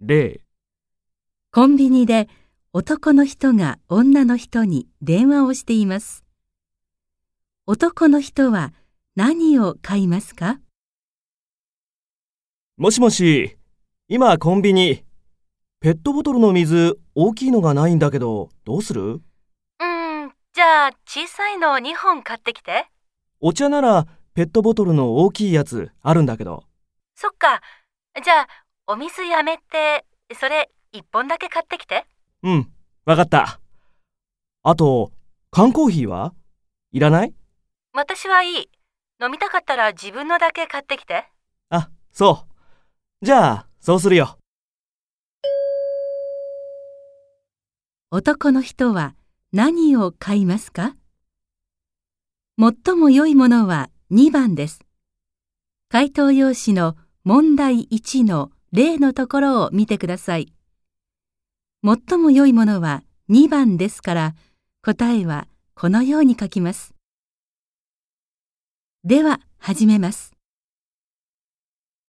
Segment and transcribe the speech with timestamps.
[0.00, 0.38] 0
[1.50, 2.28] コンビニで
[2.72, 6.24] 男の人が女の人に電話をしています。
[7.66, 8.72] 男の人は
[9.16, 10.60] 何を買いますか？
[12.76, 13.56] もしもし、
[14.06, 15.02] 今コンビニ。
[15.80, 19.02] ペットボトルの水大きいのがないんだけど、どうする？
[19.02, 19.20] うん、
[20.52, 22.86] じゃあ小さいの2本買ってきて。
[23.40, 26.62] お茶ならペットボトルの大きいやつあるんだけど。
[27.16, 27.60] そっか。
[28.22, 28.48] じゃあ
[28.90, 32.06] お水やめて、それ1本だけ買ってきて。
[32.42, 32.72] うん、
[33.04, 33.60] わかった。
[34.62, 35.12] あと、
[35.50, 36.32] 缶コーヒーは？
[36.92, 37.34] いらない？
[37.92, 38.70] 私はいい。
[39.22, 41.26] 飲みたかったら自分のだけ買ってきて。
[41.68, 42.46] あ、そ
[43.20, 43.26] う。
[43.26, 44.38] じゃあ、そうするよ。
[48.10, 49.14] 男の人は
[49.52, 50.96] 何を買いますか？
[52.58, 54.80] 最も良いものは2番です。
[55.90, 60.52] 回答用紙の問題1の例のところを見てください。
[61.84, 64.34] 最も良いものは2番ですから、
[64.82, 66.94] 答えはこのように書きます。
[69.04, 70.37] では、始めます。